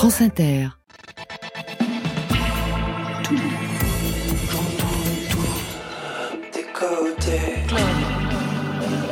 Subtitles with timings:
[0.00, 0.68] France Inter.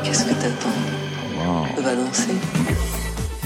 [0.02, 0.80] Qu'est-ce que t'attends?
[1.76, 2.32] On va danser.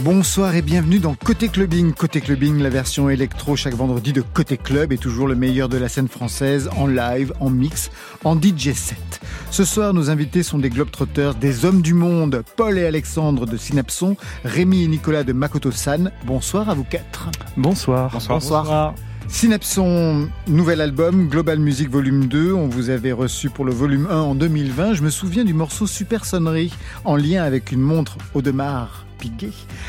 [0.04, 1.92] Bonsoir et bienvenue dans Côté Clubbing.
[1.92, 5.78] Côté Clubbing, la version électro chaque vendredi de Côté Club est toujours le meilleur de
[5.78, 7.88] la scène française en live, en mix,
[8.24, 9.20] en DJ set.
[9.52, 13.56] Ce soir, nos invités sont des Globetrotters, des hommes du monde, Paul et Alexandre de
[13.56, 16.10] Synapson, Rémi et Nicolas de Makoto-san.
[16.27, 17.30] Bonsoir à vous quatre.
[17.56, 18.10] Bonsoir.
[18.10, 18.41] Bonsoir.
[18.41, 18.95] Bonsoir.
[19.28, 22.52] Synapson, nouvel album, Global Music Volume 2.
[22.52, 24.95] On vous avait reçu pour le volume 1 en 2020.
[24.95, 26.73] Je me souviens du morceau Super Sonnerie
[27.05, 29.06] en lien avec une montre Audemars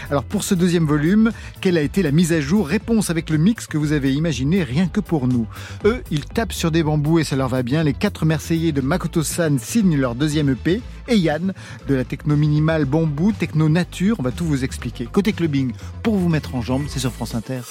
[0.10, 2.68] alors pour ce deuxième volume, quelle a été la mise à jour?
[2.68, 5.48] Réponse avec le mix que vous avez imaginé rien que pour nous.
[5.86, 7.84] Eux, ils tapent sur des bambous et ça leur va bien.
[7.84, 10.82] Les quatre Marseillais de Makoto-san signent leur deuxième EP.
[11.08, 11.54] Et Yann,
[11.88, 15.06] de la techno minimale bambou, techno nature, on va tout vous expliquer.
[15.06, 17.62] Côté clubbing, pour vous mettre en jambe, c'est sur France Inter.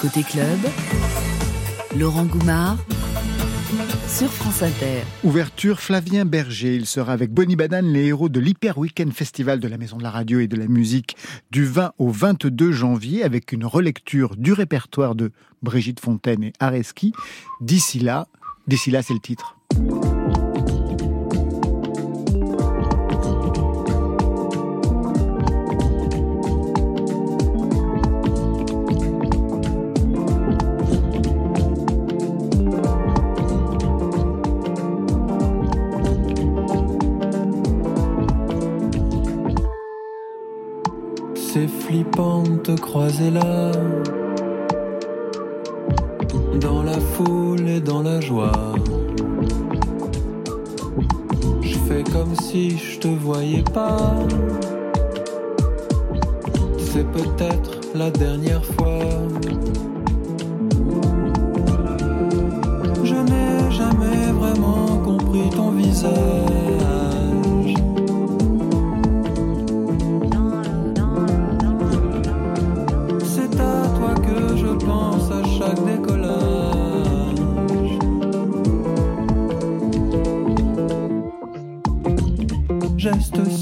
[0.00, 0.58] Côté club,
[1.98, 2.78] Laurent Goumard
[4.08, 5.02] sur France Inter.
[5.22, 6.74] Ouverture Flavien Berger.
[6.74, 10.02] Il sera avec Bonnie Banane, les héros de l'Hyper Weekend Festival de la Maison de
[10.02, 11.16] la Radio et de la Musique
[11.50, 15.30] du 20 au 22 janvier avec une relecture du répertoire de
[15.62, 17.12] Brigitte Fontaine et Areski.
[17.60, 18.28] D'ici là,
[18.66, 19.56] d'ici là, c'est le titre.
[41.66, 43.72] Flippant de te croiser là.
[46.60, 48.74] Dans la foule et dans la joie.
[51.62, 54.14] Je fais comme si je te voyais pas.
[56.78, 59.00] C'est peut-être la dernière fois.
[63.04, 66.67] Je n'ai jamais vraiment compris ton visage.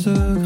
[0.06, 0.45] terug.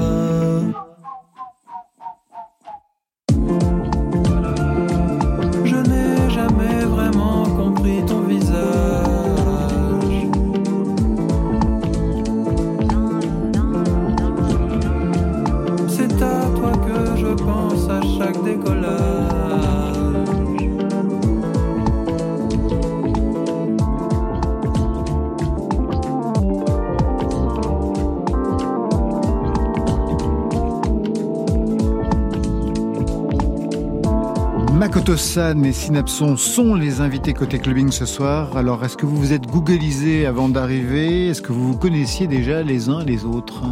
[35.17, 38.55] Synapson sont les invités côté clubbing ce soir.
[38.55, 41.27] Alors, est-ce que vous vous êtes googlisé avant d'arriver?
[41.27, 43.63] Est-ce que vous vous connaissiez déjà les uns les autres?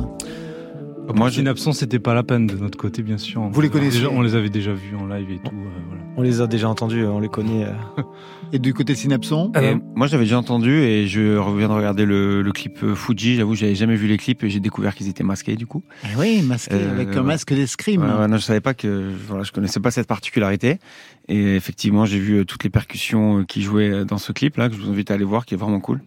[1.13, 3.41] Moi, Synapson, c'était pas la peine de notre côté, bien sûr.
[3.41, 5.55] Vous les connaissez On les avait déjà vus en live et tout.
[5.55, 7.65] Euh, on les a déjà entendus, on les connaît.
[7.65, 8.01] Euh.
[8.51, 12.49] Et du côté Synapson euh, Moi, j'avais déjà entendu et je viens de regarder le,
[12.51, 13.35] clip Fuji.
[13.35, 15.83] J'avoue, j'avais jamais vu les clips et j'ai découvert qu'ils étaient masqués du coup.
[16.03, 18.01] Eh oui, masqués avec un masque d'escrime.
[18.01, 20.79] non, je savais pas que, voilà, je connaissais pas cette particularité.
[21.27, 24.81] Et effectivement, j'ai vu toutes les percussions qui jouaient dans ce clip là, que je
[24.81, 26.01] vous invite à aller voir, qui est vraiment cool.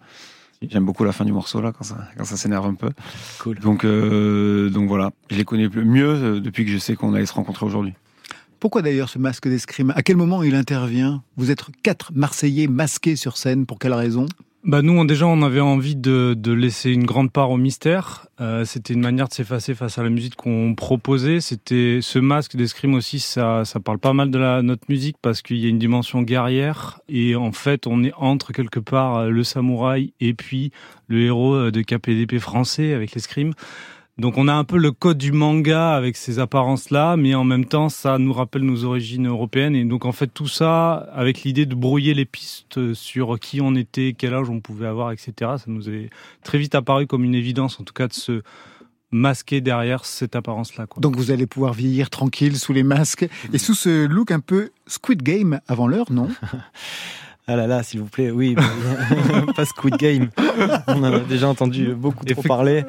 [0.70, 2.90] J'aime beaucoup la fin du morceau là quand ça, quand ça s'énerve un peu.
[3.40, 3.58] Cool.
[3.58, 7.26] Donc, euh, donc voilà, je les connais mieux euh, depuis que je sais qu'on allait
[7.26, 7.94] se rencontrer aujourd'hui.
[8.60, 9.92] Pourquoi d'ailleurs ce masque d'escrime?
[9.96, 11.22] À quel moment il intervient?
[11.36, 14.26] Vous êtes quatre Marseillais masqués sur scène, pour quelle raison?
[14.64, 18.28] Bah nous, on, déjà, on avait envie de, de laisser une grande part au mystère.
[18.40, 21.40] Euh, c'était une manière de s'effacer face à la musique qu'on proposait.
[21.40, 25.42] C'était ce masque d'escrime aussi, ça, ça parle pas mal de la notre musique parce
[25.42, 29.42] qu'il y a une dimension guerrière et en fait, on est entre quelque part le
[29.42, 30.70] samouraï et puis
[31.08, 33.54] le héros euh, de KPDP français avec l'escrime.
[34.18, 37.64] Donc on a un peu le code du manga avec ces apparences-là, mais en même
[37.64, 39.74] temps ça nous rappelle nos origines européennes.
[39.74, 43.74] Et donc en fait tout ça avec l'idée de brouiller les pistes sur qui on
[43.74, 45.32] était, quel âge on pouvait avoir, etc.
[45.38, 46.10] Ça nous est
[46.44, 48.42] très vite apparu comme une évidence, en tout cas de se
[49.12, 50.86] masquer derrière cette apparence-là.
[50.98, 54.70] Donc vous allez pouvoir vieillir tranquille sous les masques et sous ce look un peu
[54.86, 56.28] Squid Game avant l'heure, non?
[57.48, 58.54] Ah là là, s'il vous plaît, oui,
[59.56, 60.28] pas Squid Game.
[60.86, 62.84] On en a déjà entendu beaucoup trop parler.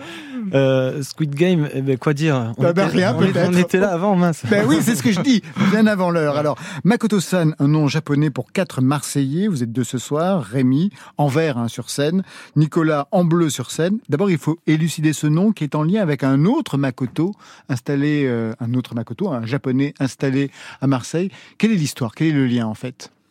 [0.54, 2.54] Euh, Squid Game, eh ben, quoi dire?
[2.58, 4.44] On, bah, était, rien, on, était là avant, mince.
[4.52, 5.42] Ben oui, c'est ce que je dis,
[5.72, 6.38] bien avant l'heure.
[6.38, 9.48] Alors, Makoto-san, un nom japonais pour quatre Marseillais.
[9.48, 10.44] Vous êtes deux ce soir.
[10.44, 12.22] Rémi, en vert hein, sur scène.
[12.56, 13.98] Nicolas, en bleu sur scène.
[14.08, 17.34] D'abord, il faut élucider ce nom qui est en lien avec un autre Makoto
[17.70, 21.32] installé, euh, un autre Makoto, un japonais installé à Marseille.
[21.58, 22.14] Quelle est l'histoire?
[22.14, 23.10] Quel est le lien en fait?
[23.10, 23.23] bah,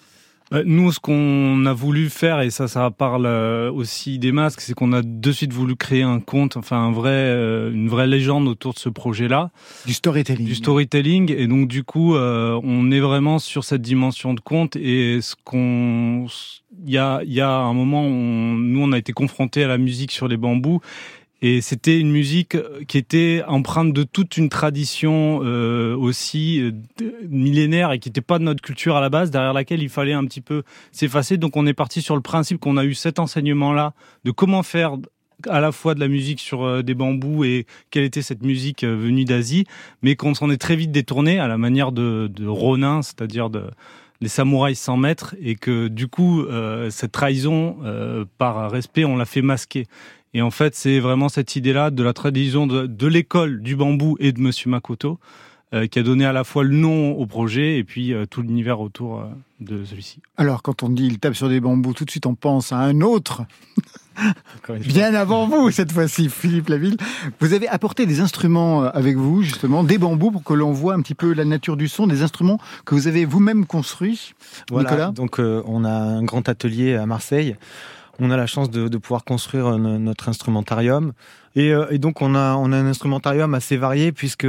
[0.65, 4.75] nous, ce qu'on a voulu faire, et ça, ça parle euh, aussi des masques, c'est
[4.75, 8.49] qu'on a de suite voulu créer un conte, enfin un vrai, euh, une vraie légende
[8.49, 9.51] autour de ce projet-là.
[9.87, 10.47] Du storytelling.
[10.47, 14.77] Du storytelling, et donc du coup, euh, on est vraiment sur cette dimension de conte,
[14.77, 16.27] et ce qu'on,
[16.85, 19.69] il y a, il y a un moment, où nous, on a été confrontés à
[19.69, 20.81] la musique sur les bambous,
[21.45, 22.57] et c'était une musique
[22.87, 26.71] qui était empreinte de toute une tradition euh, aussi euh,
[27.29, 30.13] millénaire et qui n'était pas de notre culture à la base, derrière laquelle il fallait
[30.13, 30.63] un petit peu
[30.93, 31.39] s'effacer.
[31.39, 33.93] Donc on est parti sur le principe qu'on a eu cet enseignement-là
[34.25, 34.97] de comment faire
[35.49, 38.85] à la fois de la musique sur euh, des bambous et quelle était cette musique
[38.85, 39.67] venue d'Asie,
[40.01, 43.65] mais qu'on s'en est très vite détourné à la manière de, de Ronin, c'est-à-dire de
[44.21, 46.45] les samouraïs sans maître, et que du coup,
[46.91, 47.79] cette trahison,
[48.39, 49.89] par respect, on l'a fait masquer.
[50.35, 54.33] Et en fait, c'est vraiment cette idée-là de la tradition de, l'école du bambou et
[54.33, 55.19] de Monsieur Makoto
[55.75, 58.41] euh, qui a donné à la fois le nom au projet et puis euh, tout
[58.43, 59.25] l'univers autour euh,
[59.61, 60.21] de celui-ci.
[60.39, 62.79] Alors, quand on dit il tape sur des bambous, tout de suite on pense à
[62.79, 63.43] un autre.
[64.87, 66.97] Bien avant vous, cette fois-ci, Philippe Laville.
[67.41, 71.01] Vous avez apporté des instruments avec vous, justement, des bambous, pour que l'on voit un
[71.01, 74.35] petit peu la nature du son, des instruments que vous avez vous-même construits.
[74.71, 75.11] Voilà, Nicolas?
[75.13, 77.57] donc on a un grand atelier à Marseille
[78.19, 81.13] on a la chance de, pouvoir construire euh, notre instrumentarium.
[81.57, 84.47] Euh, et, donc on a, on a un instrumentarium assez varié puisque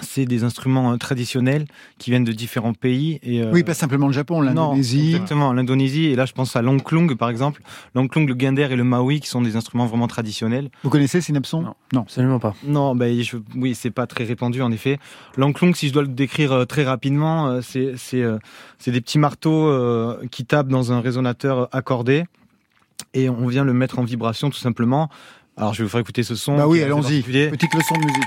[0.00, 1.66] c'est des instruments euh, traditionnels
[1.98, 3.20] qui viennent de différents pays.
[3.22, 5.14] Et, oui, pas simplement le Japon, l'Indonésie.
[5.14, 6.06] Exactement, l'Indonésie.
[6.06, 7.62] Et là, je pense à l'ongklung, par exemple.
[7.94, 10.70] L'ongklung, le guinder et le maui, qui sont des instruments vraiment traditionnels.
[10.82, 11.74] Vous connaissez Synapson non.
[11.92, 12.00] non.
[12.00, 12.54] absolument pas.
[12.64, 14.98] Non, je, oui, c'est pas très répandu, en effet.
[15.36, 17.94] L'ongklung, si je dois le décrire très rapidement, c'est
[18.86, 19.72] des petits marteaux
[20.32, 22.24] qui tapent dans un résonateur accordé
[23.12, 25.08] et on vient le mettre en vibration tout simplement.
[25.56, 26.56] Alors je vais vous faire écouter ce son.
[26.56, 27.22] Bah oui, allons-y.
[27.22, 28.24] Petite leçon de musique.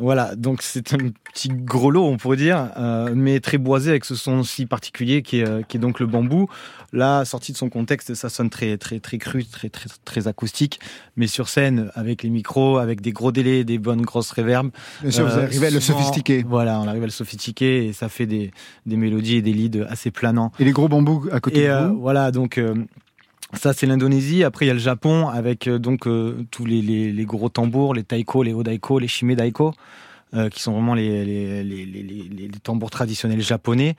[0.00, 0.98] Voilà, donc c'est un
[1.32, 5.22] petit gros lot, on pourrait dire, euh, mais très boisé avec ce son si particulier
[5.22, 6.48] qui est, euh, qui est, donc le bambou.
[6.92, 10.78] Là, sorti de son contexte, ça sonne très très très cru, très très très acoustique,
[11.16, 14.70] mais sur scène avec les micros, avec des gros délais, des bonnes grosses réverbes.
[15.02, 16.44] Bien sûr, vous euh, arrivez à le sophistiquer.
[16.48, 18.52] Voilà, on arrive à le sophistiquer et ça fait des,
[18.86, 20.52] des mélodies et des leads assez planants.
[20.60, 22.00] Et les gros bambous à côté de vous.
[22.00, 22.60] Voilà, donc
[23.54, 24.44] ça, c'est l'Indonésie.
[24.44, 27.48] Après, il y a le Japon avec euh, donc euh, tous les, les, les, gros
[27.48, 29.72] tambours, les taiko, les odaiko, les shimedaiko,
[30.34, 33.96] euh, qui sont vraiment les, les, les, tambours traditionnels japonais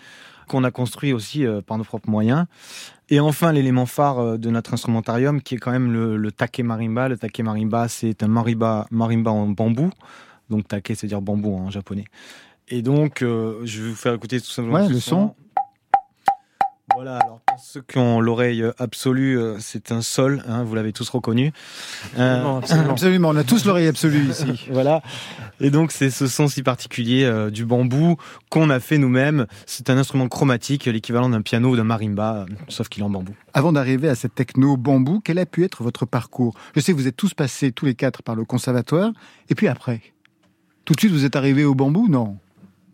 [0.47, 2.45] qu'on a construits aussi par nos propres moyens.
[3.09, 7.07] Et enfin, l'élément phare de notre instrumentarium, qui est quand même le, le take marimba.
[7.07, 9.91] Le take marimba, c'est un marimba, marimba en bambou.
[10.49, 12.05] Donc take, c'est-à-dire bambou en japonais.
[12.67, 15.35] Et donc, je vais vous faire écouter tout simplement le son.
[17.01, 20.91] Voilà, alors pour ceux qui ont l'oreille absolue, euh, c'est un sol, hein, vous l'avez
[20.91, 21.53] tous reconnu.
[22.17, 24.67] Euh, absolument, on a tous l'oreille absolue ici.
[24.69, 25.01] voilà,
[25.61, 28.17] et donc c'est ce son si particulier euh, du bambou
[28.49, 29.45] qu'on a fait nous-mêmes.
[29.65, 33.33] C'est un instrument chromatique, l'équivalent d'un piano ou d'un marimba, sauf qu'il est en bambou.
[33.53, 36.53] Avant d'arriver à cette techno bambou, quel a pu être votre parcours?
[36.75, 39.13] Je sais que vous êtes tous passés, tous les quatre, par le conservatoire,
[39.47, 40.01] et puis après?
[40.83, 42.09] Tout de suite, vous êtes arrivés au bambou?
[42.09, 42.39] Non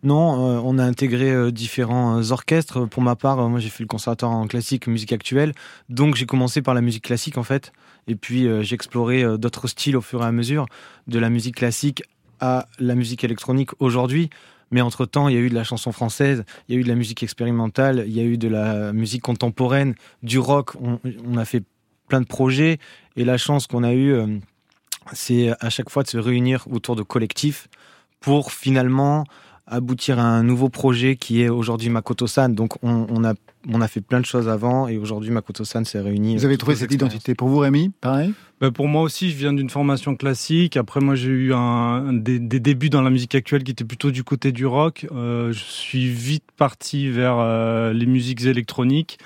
[0.05, 2.87] non, euh, on a intégré euh, différents euh, orchestres.
[2.87, 5.53] Pour ma part, moi j'ai fait le conservatoire en classique, musique actuelle.
[5.89, 7.73] Donc j'ai commencé par la musique classique en fait.
[8.07, 10.67] Et puis j'ai exploré d'autres styles au fur et à mesure,
[11.07, 12.03] de la musique classique
[12.39, 14.29] à la musique électronique aujourd'hui.
[14.69, 16.87] Mais entre-temps, il y a eu de la chanson française, il y a eu de
[16.87, 20.73] la musique expérimentale, il y a eu de la musique contemporaine, du rock.
[20.79, 21.63] On, a fait
[22.07, 22.77] plein de projets.
[23.15, 24.39] Et la chance qu'on a eue,
[25.13, 27.69] c'est à chaque fois de se réunir autour de collectifs
[28.19, 29.23] pour finalement
[29.67, 32.53] aboutir à un nouveau projet qui est aujourd'hui Makoto-san.
[32.53, 33.33] Donc on, a,
[33.67, 36.37] on a fait plein de choses avant et aujourd'hui Makoto-san s'est réuni.
[36.37, 37.33] Vous avez trouvé cette identité.
[37.35, 38.33] Pour vous Rémi, pareil?
[38.61, 40.77] Bah Pour moi aussi, je viens d'une formation classique.
[40.77, 44.23] Après moi j'ai eu un, des, débuts dans la musique actuelle qui étaient plutôt du
[44.23, 45.07] côté du rock.
[45.11, 49.17] Euh, je suis vite parti vers euh, les musiques électroniques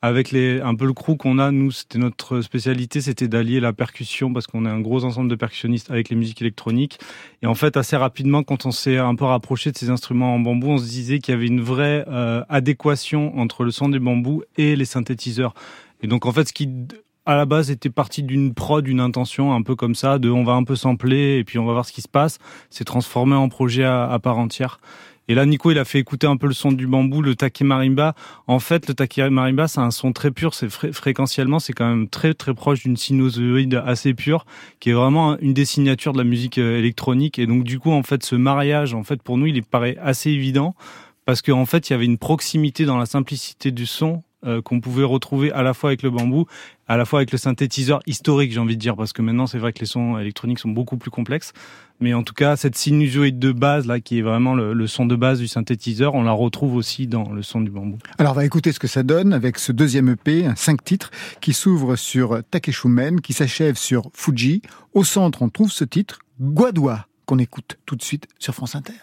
[0.00, 3.72] avec les, un peu le crew qu'on a, nous, c'était notre spécialité, c'était d'allier la
[3.72, 7.00] percussion parce qu'on est un gros ensemble de percussionnistes avec les musiques électroniques.
[7.42, 10.38] Et en fait, assez rapidement, quand on s'est un peu rapproché de ces instruments en
[10.38, 13.98] bambou, on se disait qu'il y avait une vraie euh, adéquation entre le son des
[13.98, 15.54] bambous et les synthétiseurs.
[16.00, 16.68] Et donc, en fait, ce qui
[17.26, 20.44] à la base était parti d'une prod, d'une intention un peu comme ça, de on
[20.44, 22.38] va un peu sampler et puis on va voir ce qui se passe,
[22.70, 24.78] c'est transformé en projet à part entière.
[25.28, 27.62] Et là, Nico, il a fait écouter un peu le son du bambou, le taki
[27.62, 28.14] marimba.
[28.46, 30.54] En fait, le taki marimba, c'est un son très pur.
[30.54, 34.46] C'est fréquentiellement, c'est quand même très très proche d'une sinusoïde assez pure,
[34.80, 37.38] qui est vraiment une des signatures de la musique euh, électronique.
[37.38, 40.30] Et donc, du coup, en fait, ce mariage, en fait, pour nous, il paraît assez
[40.30, 40.74] évident
[41.26, 44.80] parce qu'en fait, il y avait une proximité dans la simplicité du son euh, qu'on
[44.80, 46.46] pouvait retrouver à la fois avec le bambou,
[46.86, 49.58] à la fois avec le synthétiseur historique, j'ai envie de dire, parce que maintenant c'est
[49.58, 51.52] vrai que les sons électroniques sont beaucoup plus complexes.
[52.00, 55.16] Mais en tout cas, cette sinusoïde de base là, qui est vraiment le, son de
[55.16, 57.98] base du synthétiseur, on la retrouve aussi dans le son du bambou.
[58.18, 61.52] Alors, on va écouter ce que ça donne avec ce deuxième EP, cinq titres, qui
[61.52, 64.62] s'ouvre sur Takeshumen, qui s'achève sur Fuji.
[64.94, 68.94] Au centre, on trouve ce titre, Guadoua, qu'on écoute tout de suite sur France Inter.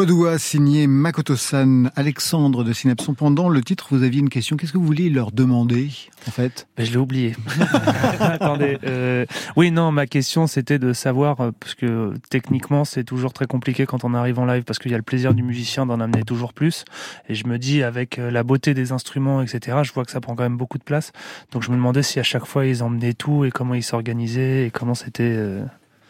[0.00, 3.12] Guadoua, signé Makoto-san, Alexandre de Synapson.
[3.12, 4.56] Pendant le titre, vous aviez une question.
[4.56, 5.90] Qu'est-ce que vous vouliez leur demander,
[6.26, 6.66] en fait?
[6.74, 7.36] Ben, Je l'ai oublié.
[8.18, 8.78] Attendez.
[8.84, 9.26] Euh,
[9.56, 13.84] oui, non, ma question, c'était de savoir, euh, parce que techniquement, c'est toujours très compliqué
[13.84, 16.22] quand on arrive en live, parce qu'il y a le plaisir du musicien d'en amener
[16.22, 16.86] toujours plus.
[17.28, 20.22] Et je me dis, avec euh, la beauté des instruments, etc., je vois que ça
[20.22, 21.12] prend quand même beaucoup de place.
[21.52, 24.66] Donc je me demandais si à chaque fois, ils emmenaient tout et comment ils s'organisaient
[24.66, 25.60] et comment c'était...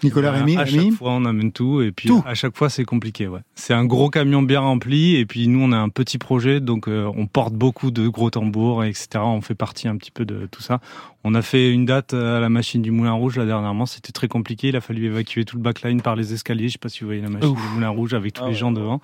[0.02, 3.28] Nicolas Rémy, À chaque fois, on amène tout et puis à chaque fois, c'est compliqué.
[3.28, 3.40] Ouais.
[3.54, 6.88] C'est un gros camion bien rempli et puis nous, on a un petit projet, donc
[6.88, 9.08] euh, on porte beaucoup de gros tambours, etc.
[9.16, 10.80] On fait partie un petit peu de tout ça.
[11.24, 13.86] On a fait une date à la machine du Moulin Rouge là dernièrement.
[13.86, 14.68] C'était très compliqué.
[14.68, 16.68] Il a fallu évacuer tout le backline par les escaliers.
[16.68, 18.54] Je sais pas si vous voyez la machine du Moulin Rouge avec tous ah les
[18.54, 19.00] gens devant.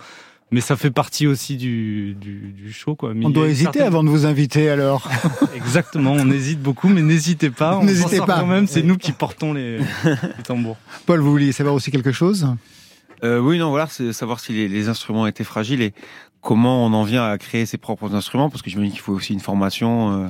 [0.53, 2.95] Mais ça fait partie aussi du, du, du show.
[2.95, 3.13] Quoi.
[3.21, 5.09] on doit hésiter avant de vous inviter alors.
[5.57, 7.83] Exactement, on hésite beaucoup, mais n'hésitez pas.
[7.83, 8.41] N'hésitez pas.
[8.41, 10.77] Quand même, c'est nous qui portons les, les, tambours.
[11.05, 12.47] Paul, vous vouliez savoir aussi quelque chose?
[13.25, 15.93] Euh, Oui, non, voilà, c'est savoir si les, les, instruments étaient fragiles et
[16.43, 19.01] comment on en vient à créer ses propres instruments, parce que je me dis qu'il
[19.01, 20.27] faut aussi une formation.
[20.27, 20.29] Euh...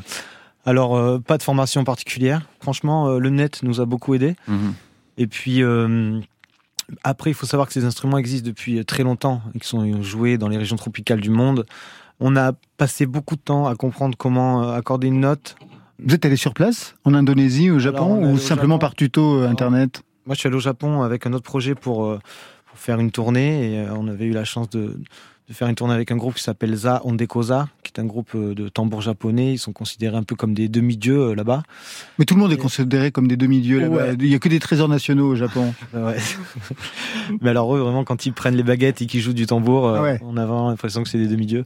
[0.65, 2.43] Alors, euh, pas de formation particulière.
[2.61, 4.35] Franchement, euh, le net nous a beaucoup aidé.
[4.49, 4.71] Mm
[5.19, 6.21] Et puis euh,
[7.03, 10.39] après, il faut savoir que ces instruments existent depuis très longtemps et qui sont joués
[10.39, 11.67] dans les régions tropicales du monde.
[12.21, 15.57] On a passé beaucoup de temps à comprendre comment euh, accorder une note.
[15.99, 20.03] Vous êtes allé sur place, en Indonésie, au Japon, ou simplement par tuto euh, internet?
[20.27, 22.19] Moi, je suis allé au Japon avec un autre projet pour, euh,
[22.67, 24.99] pour faire une tournée et on avait eu la chance de,
[25.49, 28.31] de faire une tournée avec un groupe qui s'appelle Za Ondekoza, qui est un groupe
[28.35, 29.53] euh, de tambours japonais.
[29.53, 31.63] Ils sont considérés un peu comme des demi-dieux euh, là-bas.
[32.19, 34.15] Mais tout le monde est considéré comme des demi-dieux là-bas.
[34.19, 35.73] Il n'y a que des trésors nationaux au Japon.
[35.95, 36.17] ouais.
[37.41, 40.17] Mais alors eux, vraiment, quand ils prennent les baguettes et qu'ils jouent du tambour, euh,
[40.23, 41.65] on a vraiment l'impression que c'est des demi-dieux.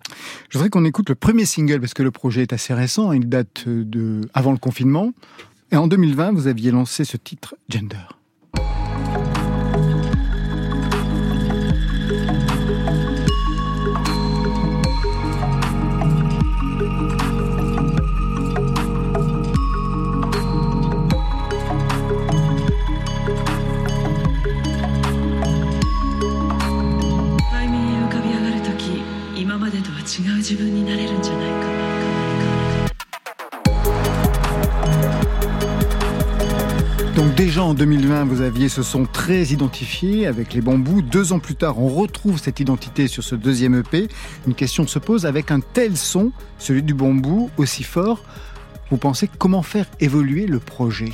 [0.50, 3.12] Je voudrais qu'on écoute le premier single, parce que le projet est assez récent.
[3.12, 5.14] Il date de avant le confinement.
[5.72, 8.19] Et en 2020, vous aviez lancé ce titre, Gender.
[37.14, 41.03] Donc déjà en 2020, vous aviez ce son très identifié avec les bambous.
[41.03, 44.09] Deux ans plus tard, on retrouve cette identité sur ce deuxième EP.
[44.49, 48.25] Une question se pose avec un tel son, celui du bambou, aussi fort.
[48.90, 51.12] Vous pensez comment faire évoluer le projet?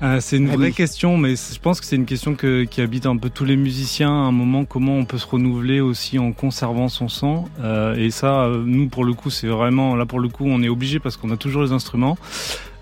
[0.00, 3.16] Ah, c'est une vraie question, mais je pense que c'est une question qui habite un
[3.16, 4.10] peu tous les musiciens.
[4.10, 7.48] À un moment, comment on peut se renouveler aussi en conservant son sang.
[7.60, 10.62] Euh, et ça, euh, nous, pour le coup, c'est vraiment là pour le coup, on
[10.62, 12.18] est obligé parce qu'on a toujours les instruments.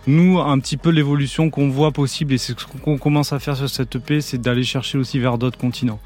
[0.06, 3.56] Nous, un petit peu l'évolution qu'on voit possible et c'est ce qu'on commence à faire
[3.56, 6.00] sur cette EP, c'est d'aller chercher aussi vers d'autres continents.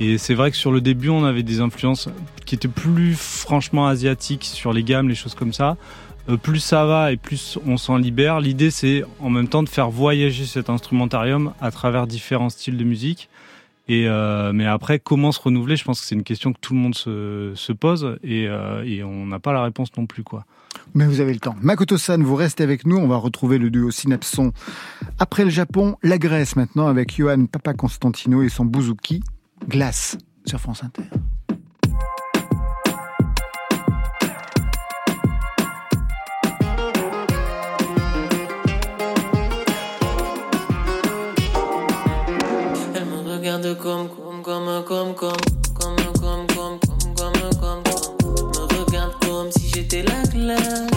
[0.00, 2.08] Et c'est vrai que sur le début, on avait des influences
[2.46, 5.76] qui étaient plus franchement asiatiques sur les gammes, les choses comme ça.
[6.28, 8.40] Euh, plus ça va et plus on s'en libère.
[8.40, 12.84] L'idée, c'est en même temps de faire voyager cet instrumentarium à travers différents styles de
[12.84, 13.28] musique.
[13.86, 16.72] Et euh, mais après, comment se renouveler Je pense que c'est une question que tout
[16.72, 20.22] le monde se, se pose et, euh, et on n'a pas la réponse non plus,
[20.22, 20.46] quoi.
[20.94, 21.54] Mais vous avez le temps.
[21.60, 22.96] Makoto-san, vous restez avec nous.
[22.96, 24.52] On va retrouver le duo Synapson.
[25.18, 29.22] Après le Japon, la Grèce maintenant avec Johan Papa Constantino et son bouzouki,
[29.68, 31.04] Glace, sur France Inter.
[43.44, 45.34] Comme, comme, comme, comme, comme, comme,
[45.74, 46.78] comme, comme, comme,
[47.14, 47.82] comme, comme,
[48.48, 50.88] me regarde comme si j'étais la glace.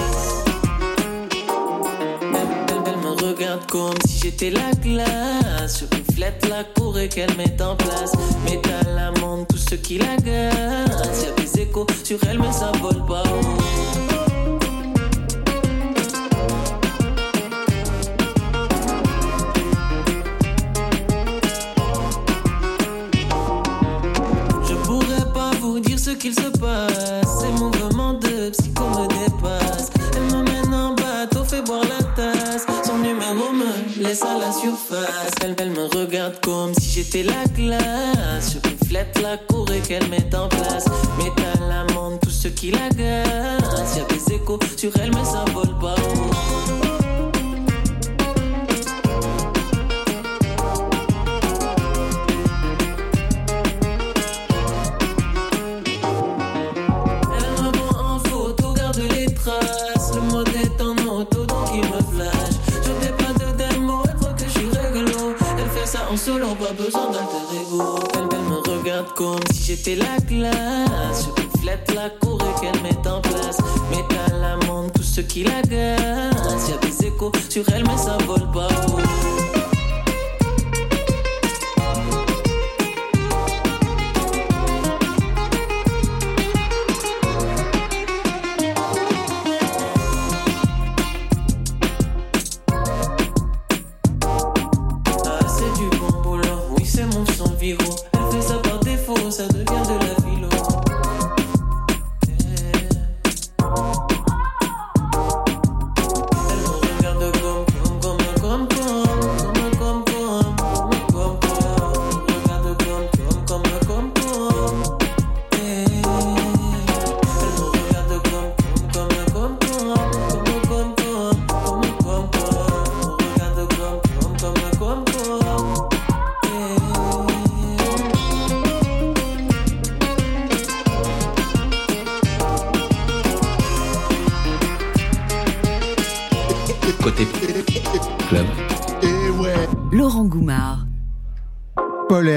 [2.85, 5.79] Elle, me regarde comme si j'étais la glace.
[5.81, 8.13] Je reflète la cour et qu'elle met en place.
[8.45, 11.23] Métal, l'amende, tout ce qui la gasse.
[11.23, 13.86] Y'a des échos sur elle, mais ça vole pas haut.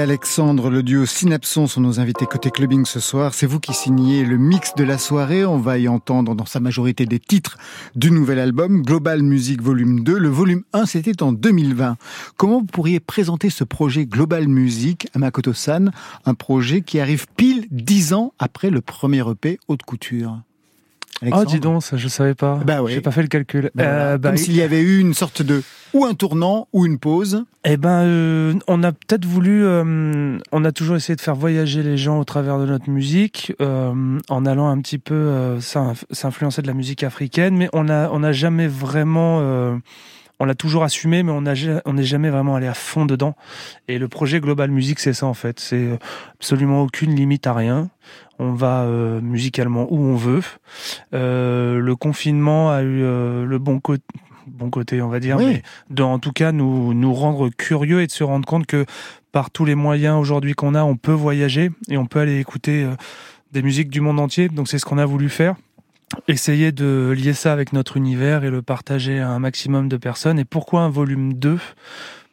[0.01, 3.35] Alexandre, le duo Synapson sont nos invités côté clubbing ce soir.
[3.35, 5.45] C'est vous qui signez le mix de la soirée.
[5.45, 7.59] On va y entendre dans sa majorité des titres
[7.95, 10.17] du nouvel album Global Music Volume 2.
[10.17, 11.97] Le volume 1, c'était en 2020.
[12.35, 15.91] Comment vous pourriez présenter ce projet Global Music à Makoto-san,
[16.25, 20.41] un projet qui arrive pile dix ans après le premier EP Haute Couture
[21.31, 22.55] Oh, dis donc, ça, je savais pas.
[22.65, 22.93] Bah oui.
[22.93, 23.69] J'ai pas fait le calcul.
[23.75, 23.89] Voilà.
[23.91, 25.61] Euh, bah, Comme s'il y avait eu une sorte de
[25.93, 27.43] ou un tournant ou une pause.
[27.65, 31.83] Eh ben, euh, on a peut-être voulu, euh, on a toujours essayé de faire voyager
[31.83, 36.61] les gens au travers de notre musique, euh, en allant un petit peu s'inf- s'influencer
[36.61, 39.75] de la musique africaine, mais on a, on n'a jamais vraiment, euh,
[40.41, 41.41] on l'a toujours assumé, mais on
[41.93, 43.35] n'est jamais vraiment allé à fond dedans.
[43.87, 45.97] Et le projet Global Music, c'est ça en fait, c'est euh,
[46.33, 47.91] absolument aucune limite à rien.
[48.39, 50.41] On va euh, musicalement où on veut.
[51.13, 54.03] Euh, le confinement a eu euh, le bon côté
[54.47, 55.45] bon côté on va dire Oui.
[55.45, 58.87] mais de en tout cas nous nous rendre curieux et de se rendre compte que
[59.31, 62.83] par tous les moyens aujourd'hui qu'on a on peut voyager et on peut aller écouter
[62.83, 62.95] euh,
[63.51, 65.55] des musiques du monde entier donc c'est ce qu'on a voulu faire
[66.27, 70.39] essayer de lier ça avec notre univers et le partager à un maximum de personnes.
[70.39, 71.59] Et pourquoi un volume 2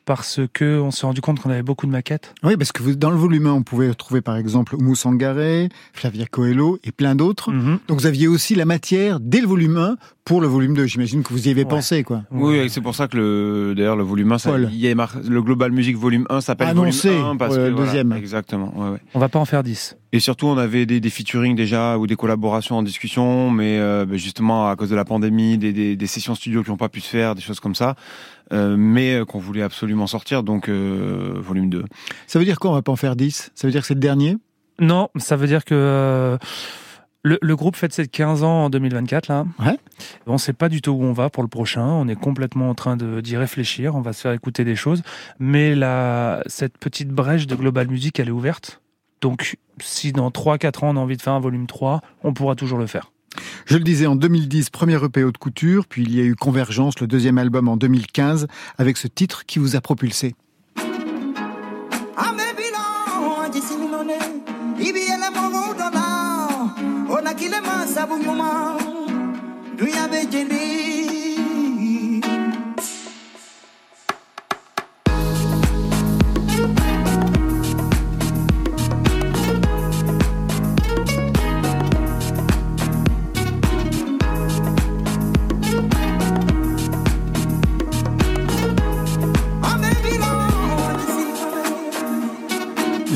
[0.09, 2.95] parce que on s'est rendu compte qu'on avait beaucoup de maquettes Oui, parce que vous,
[2.95, 7.15] dans le volume 1, on pouvait retrouver par exemple Oumou Sangaré, Flavia Coelho et plein
[7.15, 7.53] d'autres.
[7.53, 7.79] Mhm.
[7.89, 10.87] Donc vous aviez aussi la matière dès le volume 1 pour le volume 2.
[10.87, 11.69] J'imagine que vous y avez Ouais.
[11.69, 12.23] pensé, quoi.
[12.31, 14.69] Oui, c'est pour ça que le, d'ailleurs, le volume 1, ça, Paul.
[14.73, 17.65] il y a mar- le Global Music Volume 1 s'appelle Annoncé Volume 1 parce pour
[17.65, 18.13] que voilà, deuxième.
[18.15, 18.73] exactement.
[18.79, 18.99] Ouais, ouais.
[19.15, 22.07] on va pas en faire 10 Et surtout, on avait des, des featuring déjà ou
[22.07, 25.97] des collaborations en discussion, mais euh, ben, justement à cause de la pandémie, des, des,
[25.97, 27.95] des sessions studio qui n'ont pas pu se faire, des choses comme ça,
[28.53, 31.85] euh, mais euh, qu'on voulait absolument sortir, donc euh, volume 2.
[32.27, 33.95] Ça veut dire quoi, on va pas en faire 10 Ça veut dire que c'est
[33.95, 34.37] le dernier?
[34.81, 36.39] Non, ça veut dire que euh,
[37.25, 39.45] le, le groupe fête ses 15 ans en 2024 là.
[39.59, 39.77] Ouais.
[40.27, 41.85] On sait pas du tout où on va pour le prochain.
[41.85, 43.97] On est complètement en train de- d'y réfléchir.
[43.97, 45.03] On va se faire écouter des choses.
[45.41, 48.81] Mais la, cette petite brèche de Global Music, elle est ouverte.
[49.21, 52.55] Donc, si dans 3-4 ans on a envie de faire un volume 3, on pourra
[52.55, 53.11] toujours le faire.
[53.67, 57.01] Je le disais, en 2010, premier EP haute couture, puis il y a eu Convergence,
[57.01, 58.47] le deuxième album en 2015,
[58.79, 60.35] avec ce titre qui vous a propulsé.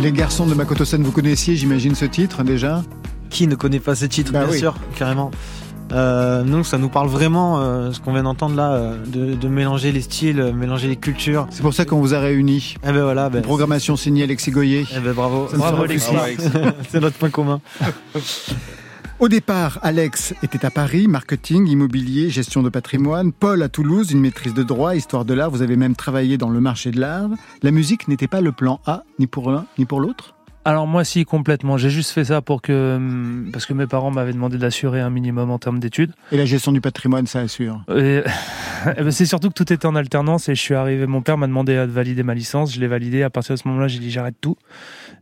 [0.02, 2.82] Les garçons de Makoto-san, vous connaissiez, j'imagine, ce titre déjà
[3.30, 4.58] Qui ne connaît pas ce titre, Bah bien oui.
[4.58, 5.30] sûr, carrément.
[5.92, 9.48] Euh, donc ça nous parle vraiment, euh, ce qu'on vient d'entendre là, euh, de, de
[9.48, 11.46] mélanger les styles, euh, mélanger les cultures.
[11.50, 12.76] C'est pour ça qu'on vous a réunis.
[12.82, 14.86] Eh ben voilà, ben, Une programmation signée Alexis Goyer.
[14.96, 16.08] eh ben bravo, Bravo, Alexis.
[16.90, 17.60] c'est notre point commun.
[19.22, 23.30] Au départ, Alex était à Paris, marketing, immobilier, gestion de patrimoine.
[23.30, 25.48] Paul à Toulouse, une maîtrise de droit, histoire de l'art.
[25.48, 27.30] Vous avez même travaillé dans le marché de l'art.
[27.62, 30.34] La musique n'était pas le plan A, ni pour l'un, ni pour l'autre?
[30.64, 31.76] Alors moi si complètement.
[31.76, 35.10] J'ai juste fait ça pour que hum, parce que mes parents m'avaient demandé d'assurer un
[35.10, 36.12] minimum en termes d'études.
[36.30, 37.82] Et la gestion du patrimoine, ça assure.
[37.96, 38.22] Et-
[38.96, 41.06] eh ben, c'est surtout que tout était en alternance et je suis arrivé.
[41.08, 42.72] Mon père m'a demandé de valider ma licence.
[42.72, 43.24] Je l'ai validé.
[43.24, 44.56] À partir de ce moment-là, j'ai dit j'arrête tout.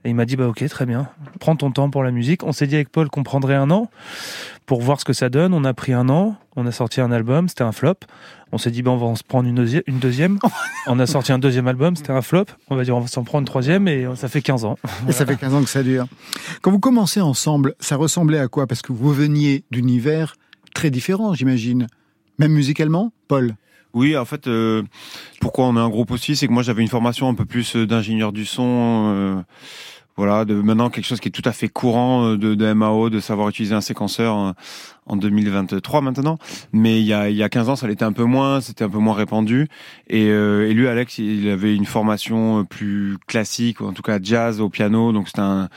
[0.05, 1.09] Et il m'a dit bah ok très bien.
[1.41, 2.45] Prends ton temps pour la musique.
[2.45, 3.91] On s'est dit avec Paul qu'on prendrait un an
[4.71, 5.53] pour voir ce que ça donne.
[5.53, 7.97] On a pris un an, on a sorti un album, c'était un flop.
[8.53, 10.39] On s'est dit, ben, on va en se prendre une, une deuxième.
[10.87, 12.45] on a sorti un deuxième album, c'était un flop.
[12.69, 14.79] On va dire, on va s'en prendre une troisième et ça fait 15 ans.
[15.09, 16.07] Et ça fait 15 ans que ça dure.
[16.63, 18.69] Quand vous commencez ensemble, ça ressemblait à quoi?
[18.69, 20.37] Parce que vous veniez d'univers
[20.73, 21.89] très différents, j'imagine.
[22.39, 23.57] Même musicalement, Paul?
[23.93, 24.85] Oui, en fait, euh,
[25.41, 27.75] pourquoi on est un groupe aussi, c'est que moi j'avais une formation un peu plus
[27.75, 29.13] euh, d'ingénieur du son.
[29.17, 29.43] Euh,
[30.21, 33.09] voilà, de maintenant quelque chose qui est tout à fait courant euh, de, de MAO,
[33.09, 34.55] de savoir utiliser un séquenceur
[35.07, 36.37] en 2023 maintenant.
[36.73, 38.85] Mais il y a, il y a 15 ans, ça l'était un peu moins, c'était
[38.85, 39.69] un peu moins répandu.
[40.09, 44.69] Et, et, lui, Alex, il avait une formation plus classique, en tout cas jazz au
[44.69, 45.71] piano, donc c'était un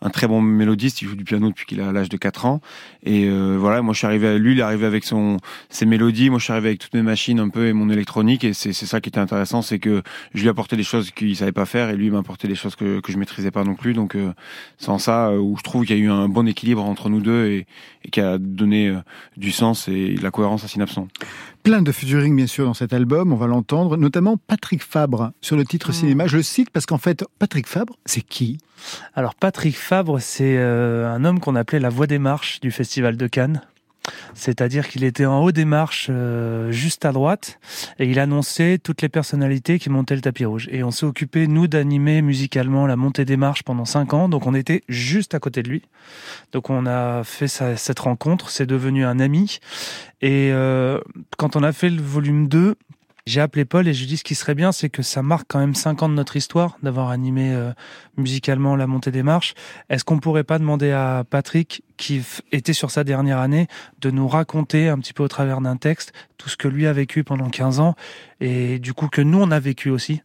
[0.00, 1.02] un très bon mélodiste.
[1.02, 2.60] Il joue du piano depuis qu'il a l'âge de 4 ans.
[3.04, 5.36] Et euh, voilà, moi je suis arrivé, à lui, il est arrivé avec son
[5.70, 6.30] ses mélodies.
[6.30, 8.44] Moi je suis arrivé avec toutes mes machines un peu et mon électronique.
[8.44, 10.02] Et c'est ça qui était intéressant, c'est que
[10.34, 13.00] je lui apportais des choses qu'il savait pas faire et lui m'apportait des choses que
[13.00, 13.94] que je maîtrisais pas non plus.
[13.94, 14.32] Donc euh,
[14.78, 17.20] sans ça, euh, où je trouve qu'il y a eu un bon équilibre entre nous
[17.20, 17.66] deux et,
[18.04, 18.98] et qui a donné euh,
[19.36, 21.08] du sens et la cohérence à Synapson.
[21.62, 25.56] Plein de featuring bien sûr dans cet album, on va l'entendre, notamment Patrick Fabre sur
[25.56, 25.92] le titre mmh.
[25.92, 26.26] cinéma.
[26.26, 28.58] Je le cite parce qu'en fait, Patrick Fabre, c'est qui?
[29.14, 33.18] Alors Patrick Fabre, c'est euh, un homme qu'on appelait la voix des marches du Festival
[33.18, 33.60] de Cannes.
[34.32, 37.60] C'est-à-dire qu'il était en haut des marches, euh, juste à droite,
[37.98, 40.70] et il annonçait toutes les personnalités qui montaient le tapis rouge.
[40.72, 44.46] Et on s'est occupé, nous, d'animer musicalement la montée des marches pendant cinq ans, donc
[44.46, 45.82] on était juste à côté de lui.
[46.52, 49.58] Donc on a fait cette rencontre, c'est devenu un ami.
[50.22, 50.98] Et euh,
[51.36, 52.74] quand on a fait le volume 2,
[53.28, 55.46] j'ai appelé Paul et je lui ai ce qui serait bien, c'est que ça marque
[55.48, 57.72] quand même cinq ans de notre histoire d'avoir animé euh,
[58.16, 59.54] musicalement la montée des marches.
[59.90, 63.66] Est-ce qu'on pourrait pas demander à Patrick, qui était sur sa dernière année,
[64.00, 66.92] de nous raconter un petit peu au travers d'un texte tout ce que lui a
[66.92, 67.96] vécu pendant 15 ans
[68.40, 70.22] et du coup que nous on a vécu aussi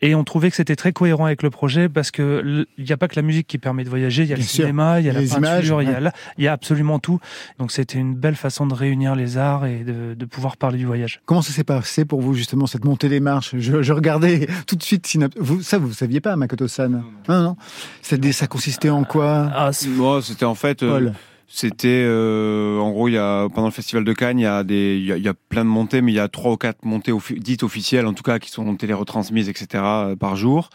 [0.00, 2.96] et on trouvait que c'était très cohérent avec le projet parce que il n'y a
[2.96, 5.10] pas que la musique qui permet de voyager, il y a le cinéma, il y
[5.10, 7.18] a la peinture, il, y a il y a absolument tout.
[7.58, 10.86] Donc c'était une belle façon de réunir les arts et de, de pouvoir parler du
[10.86, 11.20] voyage.
[11.24, 13.54] Comment ça s'est passé pour vous justement cette montée des marches?
[13.56, 15.06] Je, je, regardais tout de suite
[15.38, 16.90] vous, ça vous saviez pas Makoto-san?
[16.90, 17.42] Non non.
[17.42, 17.56] non.
[18.02, 19.50] Ça, ça consistait en quoi?
[19.54, 21.10] Ah, C'était en fait euh,
[21.48, 24.64] c'était euh, en gros il y a pendant le festival de Cannes il y a
[24.64, 27.12] des il y a, plein de montées mais il y a trois ou quatre montées
[27.36, 30.70] dites officielles en tout cas qui sont télé-retransmises etc euh, par jour.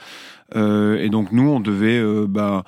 [0.55, 2.63] Euh, et donc nous on devait euh, bah,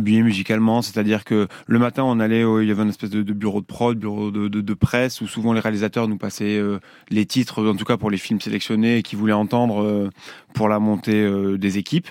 [0.00, 3.66] musicalement, c'est-à-dire que le matin on allait, il y avait une espèce de, bureau de
[3.66, 6.78] prod, bureau de, presse où souvent les réalisateurs nous passaient euh,
[7.10, 10.10] les titres, en tout cas pour les films sélectionnés qui voulaient entendre euh,
[10.56, 12.08] pour la montée euh, des équipes.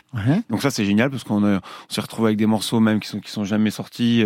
[0.49, 3.19] Donc ça c'est génial parce qu'on on s'est retrouvé avec des morceaux même qui sont
[3.19, 4.23] qui sont jamais sortis.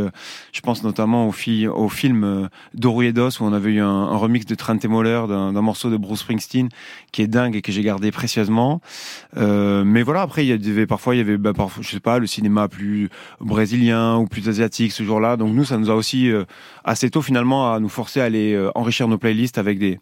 [0.52, 4.46] je pense notamment au, fi au film Dos où on avait eu un, un remix
[4.46, 6.70] de Trent Moller d'un morceau de Bruce Springsteen
[7.12, 8.82] qui est dingue et que j'ai gardé précieusement.
[9.36, 12.20] mais voilà après il y avait parfois il y avait bah, parfois, je sais pas
[12.20, 15.38] le cinéma plus brésilien ou plus asiatique ce jour-là.
[15.38, 16.46] Donc nous, ça nous a aussi euh,
[16.84, 20.00] assez tôt finalement à nous forcer à aller euh, enrichir nos playlists avec des,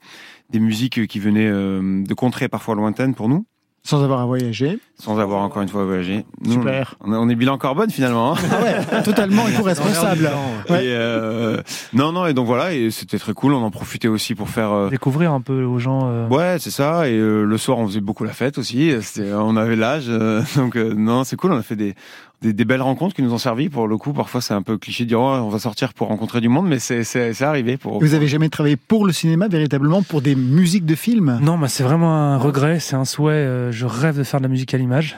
[0.49, 3.45] des musiques qui venaient euh, de contrées parfois lointaines pour nous.
[3.87, 4.79] Sans avoir à voyager.
[4.99, 6.25] Sans avoir encore une fois à voyager.
[6.45, 6.95] Super.
[6.99, 8.33] On est, bilan carbone finalement.
[8.33, 8.37] Hein.
[8.51, 10.29] Ah ouais, totalement éco-responsable.
[10.69, 11.61] Euh,
[11.93, 13.53] non, non, et donc voilà, et c'était très cool.
[13.53, 16.01] On en profitait aussi pour faire euh, découvrir un peu aux gens.
[16.03, 16.27] Euh...
[16.27, 17.07] Ouais, c'est ça.
[17.07, 18.93] Et euh, le soir, on faisait beaucoup la fête aussi.
[19.21, 20.11] On avait l'âge,
[20.57, 21.53] donc non, c'est cool.
[21.53, 21.95] On a fait des,
[22.41, 23.69] des, des, belles rencontres qui nous ont servi.
[23.69, 26.07] Pour le coup, parfois c'est un peu cliché de dire oh, on va sortir pour
[26.07, 27.77] rencontrer du monde, mais c'est arrivé.
[27.77, 31.39] Pour, Vous avez jamais travaillé pour le cinéma véritablement, pour des musiques de films?
[31.41, 33.33] Non, bah, c'est vraiment un regret, c'est un souhait.
[33.33, 35.17] Euh, je rêve de faire de la musique à l'image.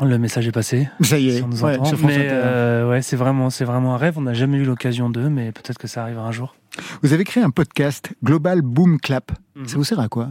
[0.00, 0.88] Le message est passé.
[1.00, 1.42] Ça y est.
[1.42, 4.16] on nous ouais, mais euh, ouais, c'est vraiment, c'est vraiment un rêve.
[4.16, 6.54] On n'a jamais eu l'occasion d'eux, mais peut-être que ça arrivera un jour.
[7.02, 9.32] Vous avez créé un podcast Global Boom Clap.
[9.56, 9.66] Mhm.
[9.66, 10.28] Ça vous sert à quoi?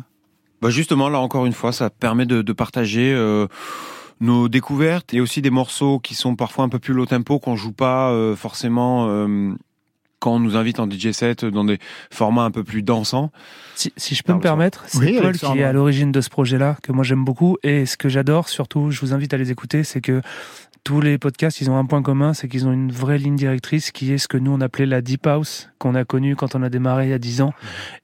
[0.61, 3.13] Bah justement, là encore une fois, ça permet de, de partager.
[3.13, 3.47] Euh
[4.19, 7.55] nos découvertes et aussi des morceaux qui sont parfois un peu plus low tempo qu'on
[7.55, 9.53] joue pas euh, forcément euh,
[10.19, 11.77] quand on nous invite en DJ set dans des
[12.11, 13.31] formats un peu plus dansants.
[13.75, 16.77] Si, si je peux me permettre, c'est Paul qui est à l'origine de ce projet-là,
[16.81, 17.57] que moi j'aime beaucoup.
[17.61, 20.21] Et ce que j'adore, surtout, je vous invite à les écouter, c'est que
[20.87, 23.91] tous les podcasts, ils ont un point commun, c'est qu'ils ont une vraie ligne directrice
[23.91, 26.63] qui est ce que nous on appelait la deep house, qu'on a connu quand on
[26.63, 27.53] a démarré il y a 10 ans,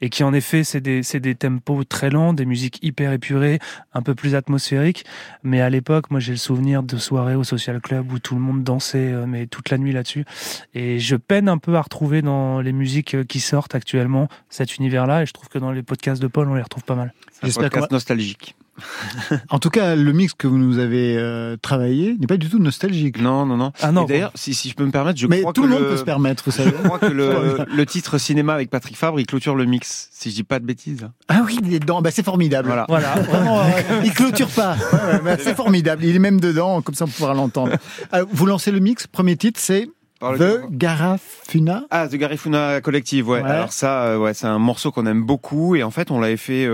[0.01, 3.59] et qui en effet c'est des, c'est des tempos très lents, des musiques hyper épurées,
[3.93, 5.05] un peu plus atmosphériques.
[5.43, 8.41] Mais à l'époque, moi j'ai le souvenir de soirées au social club où tout le
[8.41, 10.25] monde dansait, euh, mais toute la nuit là-dessus.
[10.73, 14.75] Et je peine un peu à retrouver dans les musiques euh, qui sortent actuellement cet
[14.75, 17.13] univers-là, et je trouve que dans les podcasts de Paul, on les retrouve pas mal.
[17.43, 18.57] Un podcast nostalgique
[19.49, 22.59] en tout cas, le mix que vous nous avez euh, travaillé n'est pas du tout
[22.59, 23.21] nostalgique.
[23.21, 23.71] Non, non, non.
[23.81, 24.05] Ah non.
[24.05, 25.97] D'ailleurs, si, si, je peux me permettre, je Mais crois tout que le monde peut
[25.97, 26.71] se permettre, vous savez.
[26.71, 30.31] Je crois que le, le, titre cinéma avec Patrick Fabre, il clôture le mix, si
[30.31, 31.07] je dis pas de bêtises.
[31.27, 32.01] Ah oui, il est dedans.
[32.01, 32.67] Bah, c'est formidable.
[32.67, 32.85] Voilà.
[32.89, 33.13] voilà.
[33.21, 34.75] Vraiment, euh, il clôture pas.
[34.75, 36.03] Ouais, bah, c'est formidable.
[36.03, 37.73] Il est même dedans, comme ça on pourra l'entendre.
[38.13, 39.05] Euh, vous lancez le mix.
[39.05, 39.87] Premier titre, c'est
[40.19, 41.83] The Garifuna.
[41.91, 43.43] Ah, The Garifuna Collective, ouais.
[43.43, 46.67] Alors ça, ouais, c'est un morceau qu'on aime beaucoup et en fait, on l'avait fait.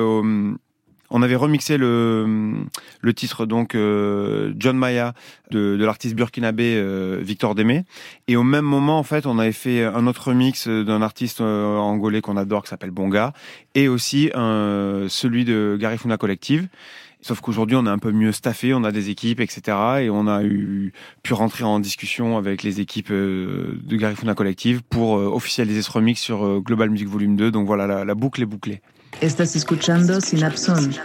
[1.11, 2.55] On avait remixé le
[3.01, 5.13] le titre donc John Maya
[5.51, 6.81] de, de l'artiste burkinabé
[7.21, 7.83] Victor Démé
[8.27, 12.21] et au même moment en fait on avait fait un autre remix d'un artiste angolais
[12.21, 13.33] qu'on adore qui s'appelle Bonga
[13.75, 16.67] et aussi celui de Garifuna Collective
[17.21, 19.77] Sauf qu'aujourd'hui, on est un peu mieux staffé, on a des équipes, etc.
[20.01, 24.81] Et on a eu, pu rentrer en discussion avec les équipes euh, de Garifuna Collective
[24.89, 27.51] pour euh, officialiser ce remix sur euh, Global Music Volume 2.
[27.51, 28.81] Donc voilà, la, la boucle est bouclée.
[29.21, 30.95] Estás escuchando Synapson.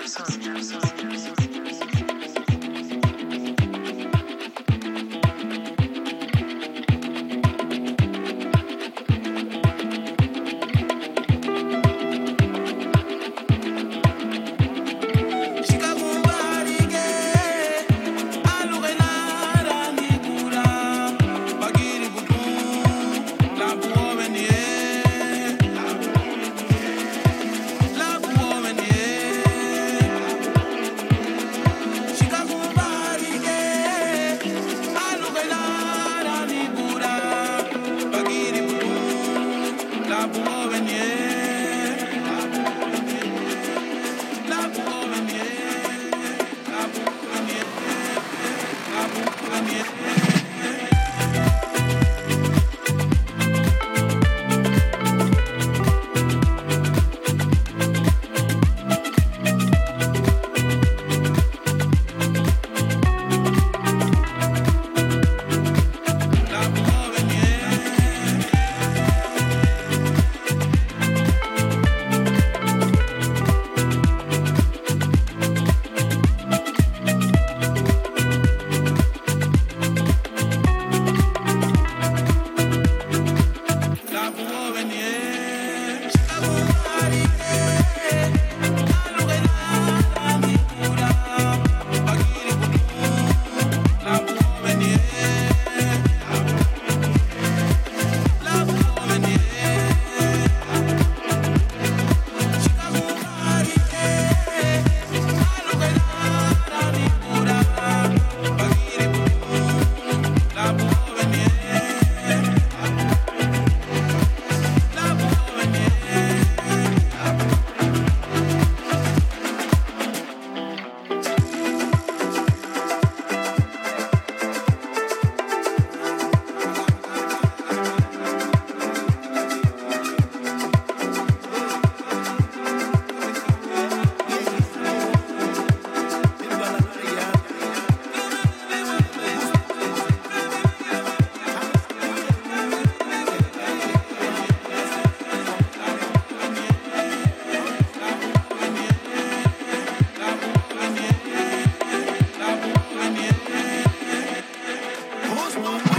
[155.56, 155.93] one.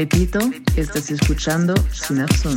[0.00, 0.38] Repito,
[0.76, 2.56] estás escuchando Synapson.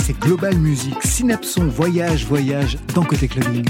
[0.00, 0.94] C'est Global Music.
[1.04, 3.64] Synapson voyage, voyage dans Côté Clubbing.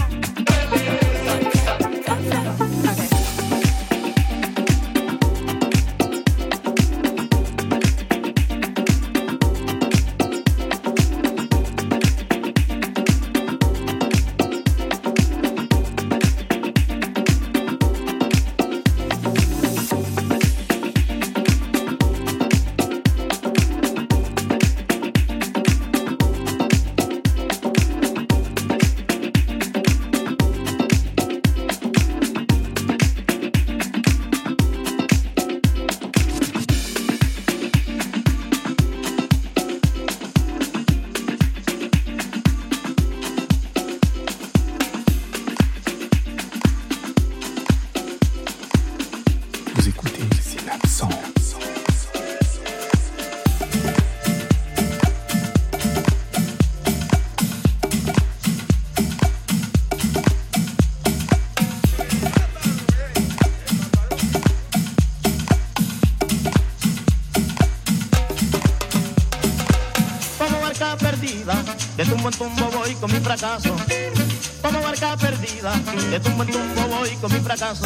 [74.62, 75.74] Como barca perdida,
[76.10, 77.84] de tumbo en tumbo voy con mi fracaso.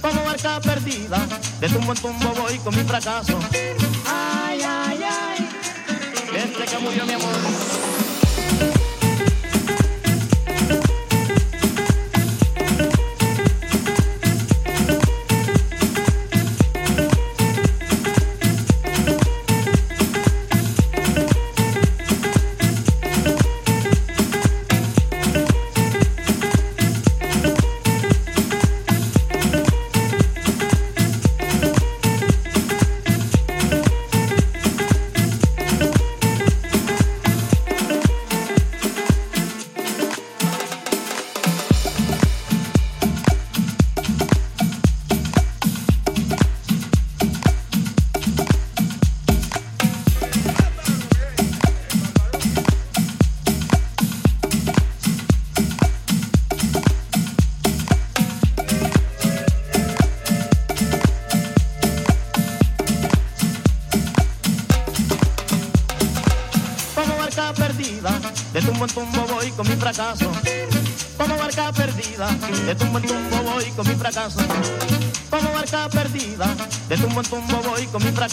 [0.00, 1.18] Como barca perdida,
[1.58, 3.40] de tumbo en tumbo voy con mi fracaso.
[4.06, 5.48] Ay, ay, ay,
[6.32, 8.21] desde que murió mi amor.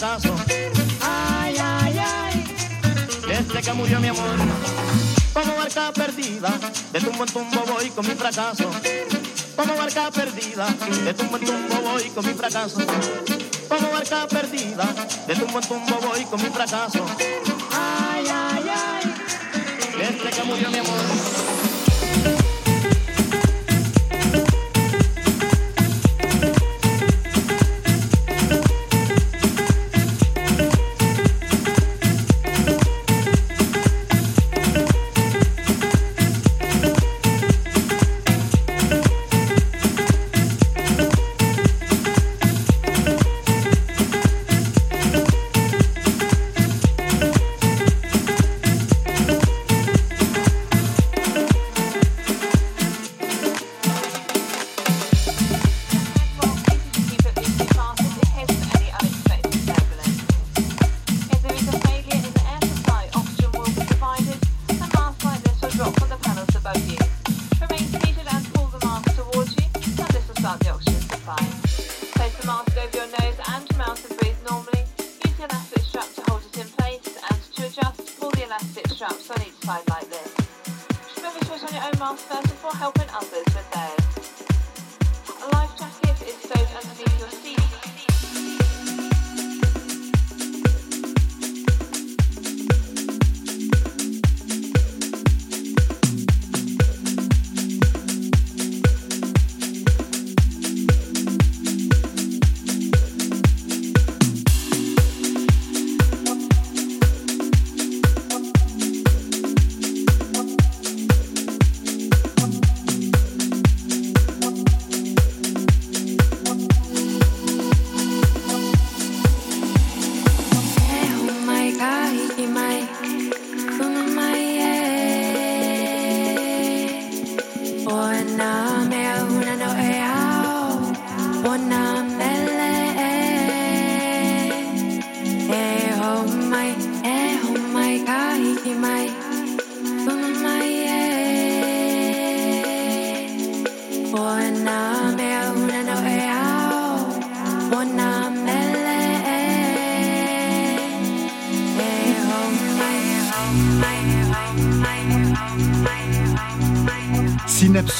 [0.00, 0.34] Fracaso.
[1.02, 2.44] Ay, ay, ay,
[3.28, 4.36] desde que murió mi amor.
[5.34, 6.50] Como barca perdida,
[6.92, 8.70] de tumbo en tumbo voy con mi fracaso.
[9.56, 10.66] Como barca perdida,
[11.04, 12.78] de tumbo en tumbo voy con mi fracaso.
[13.68, 14.86] Como barca perdida,
[15.26, 17.04] de tumbo en tumbo voy con mi fracaso.
[17.70, 19.14] Ay, ay, ay,
[19.98, 21.59] desde que murió mi amor.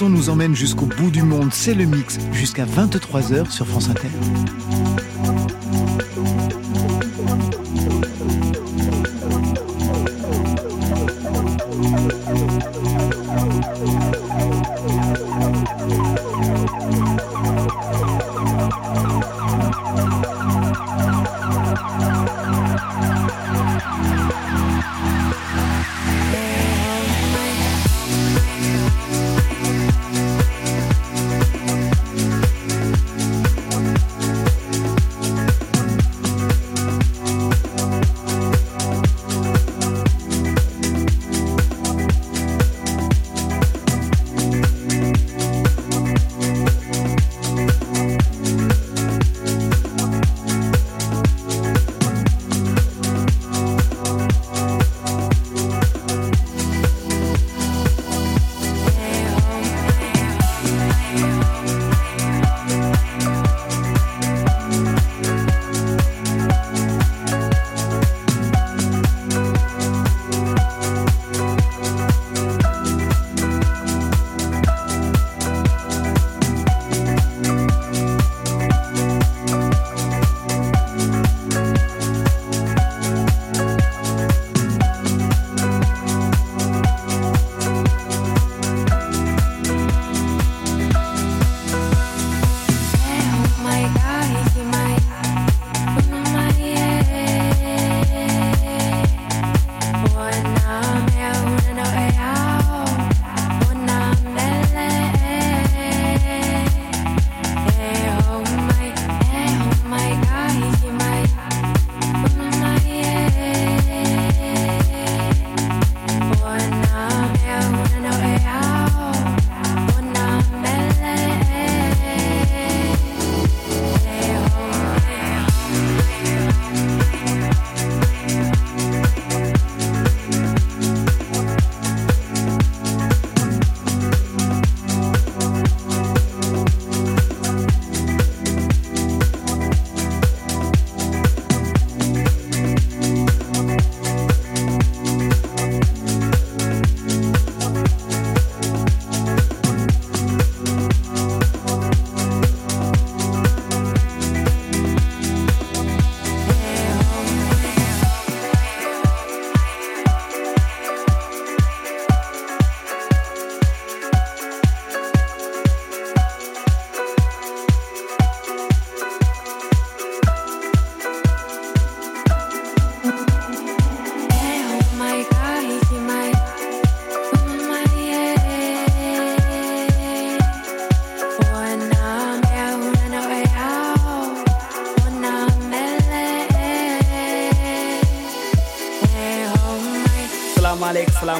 [0.08, 4.08] Nous emmène jusqu'au bout du monde, c'est le mix, jusqu'à 23h sur France Inter.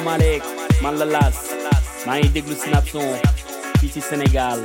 [0.01, 0.43] Salam alek
[0.81, 1.37] man la las
[3.93, 4.59] ci Sénégal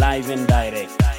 [0.00, 1.11] live and direct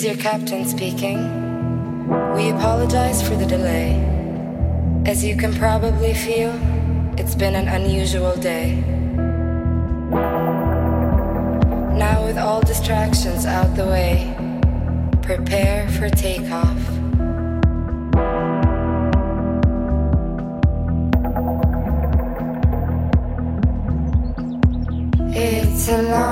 [0.00, 1.18] is your captain speaking.
[2.34, 3.92] We apologize for the delay.
[5.04, 6.52] As you can probably feel,
[7.18, 8.76] it's been an unusual day.
[12.04, 14.34] Now, with all distractions out the way,
[15.20, 16.80] prepare for takeoff.
[25.34, 26.29] It's a long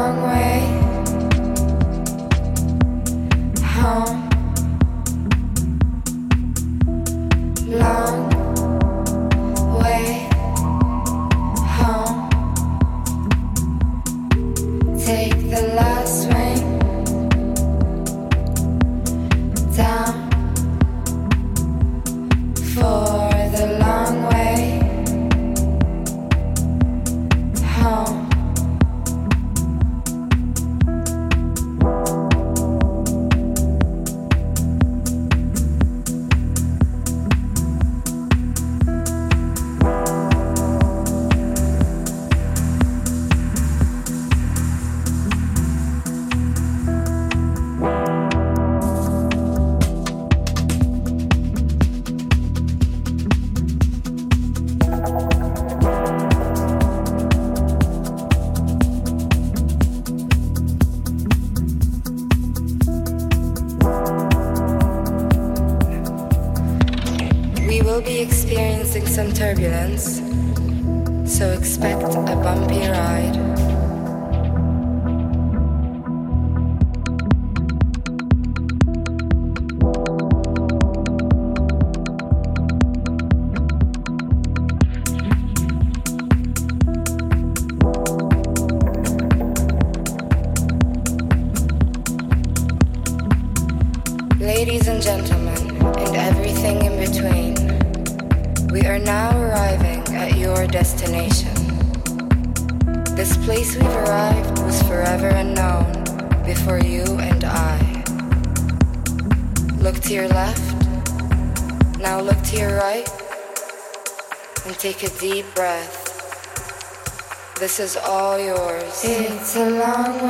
[119.01, 120.28] It's a long way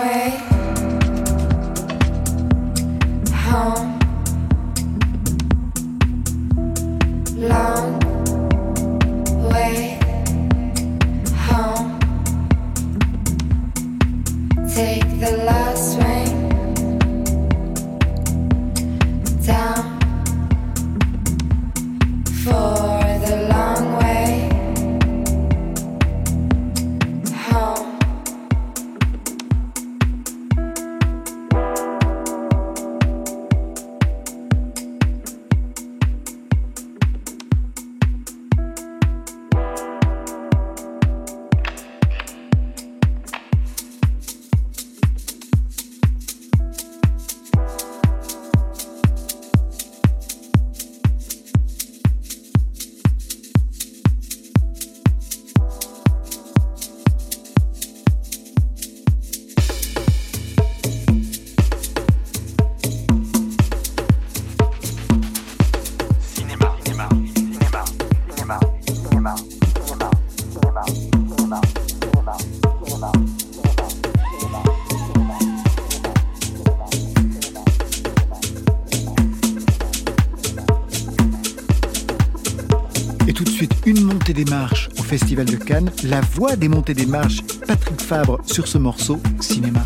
[85.08, 89.80] Festival de Cannes, la voix des montées des marches, Patrick Fabre sur ce morceau cinéma.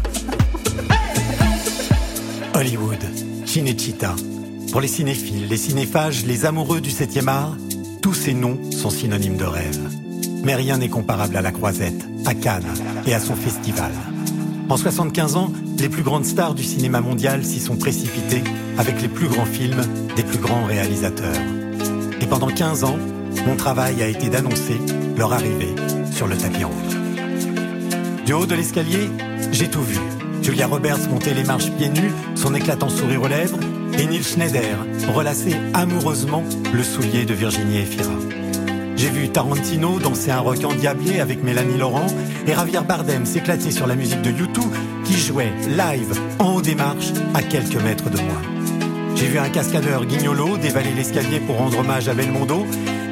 [2.54, 2.98] Hollywood,
[3.46, 4.14] Cinecittà.
[4.70, 7.56] Pour les cinéphiles, les cinéphages, les amoureux du 7e art,
[8.02, 9.88] tous ces noms sont synonymes de rêve.
[10.44, 12.74] Mais rien n'est comparable à la Croisette, à Cannes
[13.06, 13.92] et à son festival.
[14.68, 18.44] En 75 ans, les plus grandes stars du cinéma mondial s'y sont précipitées
[18.76, 19.82] avec les plus grands films
[20.14, 21.40] des plus grands réalisateurs.
[22.20, 22.98] Et pendant 15 ans,
[23.46, 24.80] mon travail a été d'annoncer
[25.16, 25.74] leur arrivée
[26.12, 26.74] sur le tapis rouge.
[28.24, 29.10] Du haut de l'escalier,
[29.50, 29.98] j'ai tout vu.
[30.42, 33.58] Julia Roberts monter les marches pieds nus, son éclatant sourire aux lèvres,
[33.98, 34.78] et Neil Schneider
[35.14, 38.14] relasser amoureusement le soulier de Virginie Efira.
[38.96, 42.06] J'ai vu Tarantino danser un rock endiablé avec Mélanie Laurent
[42.46, 44.70] et Javier Bardem s'éclater sur la musique de YouTube
[45.04, 48.40] qui jouait live en haut des marches à quelques mètres de moi.
[49.16, 52.64] J'ai vu un cascadeur guignolo dévaler l'escalier pour rendre hommage à Belmondo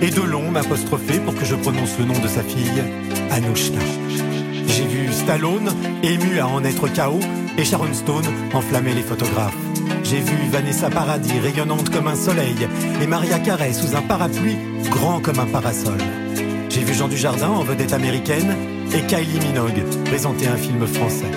[0.02, 2.82] et Delon m'apostrophait pour que je prononce le nom de sa fille,
[3.30, 3.78] Anouchka.
[4.66, 5.70] J'ai vu Stallone,
[6.02, 7.20] ému à en être KO,
[7.58, 8.24] et Sharon Stone
[8.54, 9.56] enflammer les photographes.
[10.04, 12.68] J'ai vu Vanessa Paradis rayonnante comme un soleil,
[13.02, 14.56] et Maria Carey sous un parapluie
[14.90, 15.98] grand comme un parasol.
[16.68, 18.56] J'ai vu Jean Dujardin en vedette américaine,
[18.94, 21.30] et Kylie Minogue présenter un film français.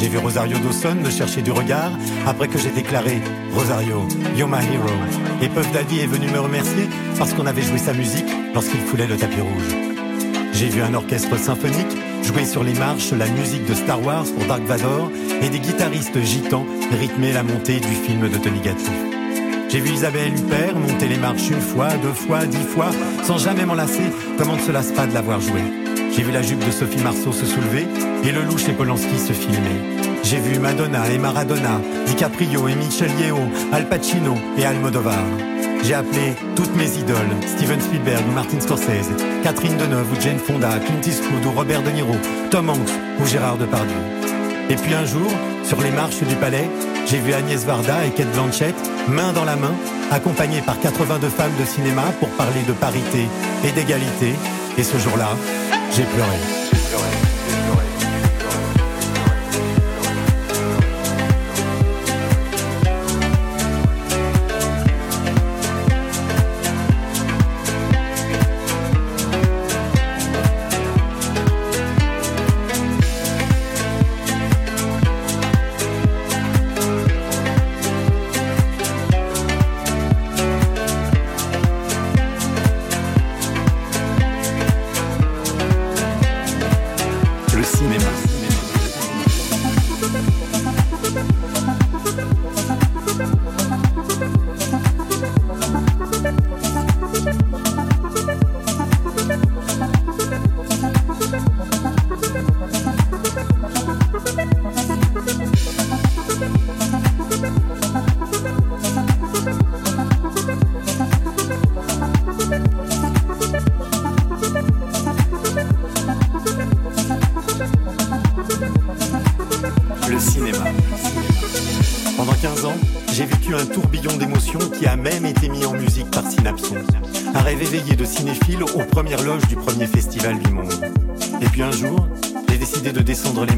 [0.00, 1.90] J'ai vu Rosario Dawson me chercher du regard
[2.24, 3.20] après que j'ai déclaré
[3.52, 4.88] Rosario, you're my hero.
[5.42, 6.88] Et Puff Daddy est venu me remercier
[7.18, 9.74] parce qu'on avait joué sa musique lorsqu'il foulait le tapis rouge.
[10.52, 14.46] J'ai vu un orchestre symphonique jouer sur les marches la musique de Star Wars pour
[14.46, 15.10] Dark Vador
[15.42, 18.92] et des guitaristes gitans rythmer la montée du film de Tony Gatti.
[19.68, 22.90] J'ai vu Isabelle Huppert monter les marches une fois, deux fois, dix fois,
[23.24, 25.87] sans jamais m'en lasser, comme on ne se lasse pas de l'avoir joué?
[26.18, 27.86] J'ai vu la jupe de Sophie Marceau se soulever
[28.24, 30.10] et le louche et Polanski se filmer.
[30.24, 33.38] J'ai vu Madonna et Maradona, DiCaprio et Michel Yeo,
[33.72, 35.22] Al Pacino et Almodovar.
[35.84, 39.12] J'ai appelé toutes mes idoles, Steven Spielberg ou Martin Scorsese,
[39.44, 42.16] Catherine Deneuve ou Jane Fonda, Clint Eastwood ou Robert De Niro,
[42.50, 42.90] Tom Hanks
[43.20, 43.94] ou Gérard Depardieu.
[44.70, 45.30] Et puis un jour,
[45.62, 46.68] sur les marches du palais,
[47.06, 48.74] j'ai vu Agnès Varda et Kate Blanchett,
[49.06, 49.74] main dans la main,
[50.10, 53.28] accompagnées par 82 femmes de cinéma pour parler de parité
[53.64, 54.34] et d'égalité.
[54.78, 55.28] Et ce jour-là,
[55.90, 56.57] j'ai pleuré.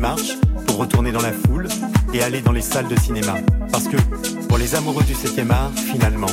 [0.00, 0.32] Marches
[0.66, 1.68] pour retourner dans la foule
[2.12, 3.34] et aller dans les salles de cinéma.
[3.70, 3.96] Parce que,
[4.48, 6.26] pour les amoureux du 7 art, finalement,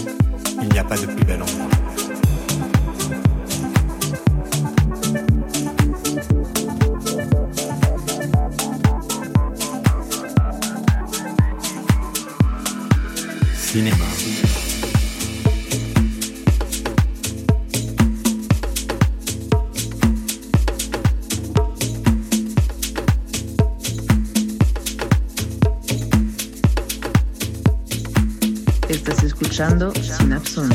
[29.57, 30.69] escuchando Synapson.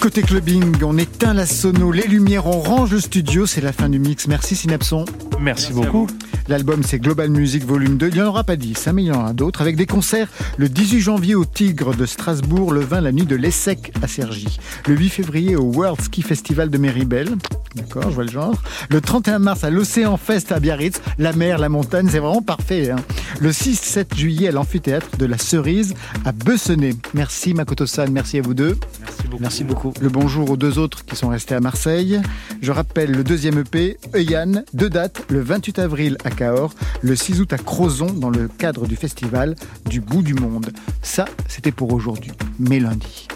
[0.00, 3.88] Côté clubbing, on éteint la sono, les lumières, on range le studio, c'est la fin
[3.88, 4.26] du mix.
[4.26, 5.04] Merci Synapson.
[5.40, 6.08] Merci beaucoup.
[6.48, 8.08] L'album c'est Global Music Volume 2.
[8.08, 9.86] Il n'y en aura pas 10, hein, mais il y en aura d'autres avec des
[9.86, 14.08] concerts le 18 janvier au Tigre de Strasbourg, le 20 la nuit de l'Essec à
[14.08, 17.36] Cergy, le 8 février au World Ski Festival de Méribel.
[17.76, 18.54] D'accord, je vois le genre.
[18.88, 22.90] Le 31 mars à l'Océan Fest à Biarritz, la mer, la montagne, c'est vraiment parfait.
[22.90, 22.96] hein.
[23.40, 26.94] Le 6-7 juillet à l'amphithéâtre de la Cerise à Bessenay.
[27.12, 28.78] Merci Makoto-san, merci à vous deux.
[29.00, 29.42] Merci beaucoup.
[29.42, 29.92] Merci beaucoup.
[30.00, 32.20] Le bonjour aux deux autres qui sont restés à Marseille.
[32.62, 36.72] Je rappelle le deuxième EP, Euyann, deux dates, le 28 avril à Cahors,
[37.02, 39.54] le 6 août à Crozon dans le cadre du festival
[39.84, 40.70] du bout du monde.
[41.02, 43.28] Ça, c'était pour aujourd'hui, mais lundi.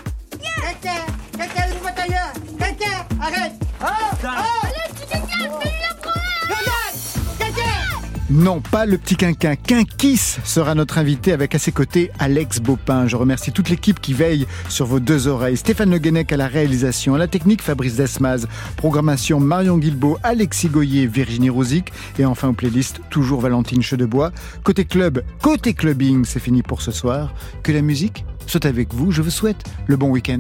[8.33, 9.57] Non, pas le petit quinquin.
[9.57, 13.09] Quinquis sera notre invité avec à ses côtés Alex Baupin.
[13.09, 15.57] Je remercie toute l'équipe qui veille sur vos deux oreilles.
[15.57, 20.69] Stéphane Le Guenec à la réalisation, à la technique Fabrice Desmaz, programmation Marion Guilbault, Alexis
[20.69, 24.31] Goyer, Virginie Rouzic et enfin aux playlists toujours Valentine Chedebois.
[24.63, 27.35] Côté club, côté clubbing, c'est fini pour ce soir.
[27.65, 29.11] Que la musique soit avec vous.
[29.11, 30.39] Je vous souhaite le bon week-end.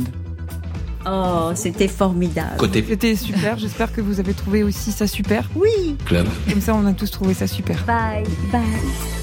[1.06, 2.56] Oh, c'était formidable.
[2.88, 5.48] C'était super, j'espère que vous avez trouvé aussi ça super.
[5.54, 5.96] Oui.
[6.48, 7.82] Comme ça, on a tous trouvé ça super.
[7.84, 9.19] Bye, bye.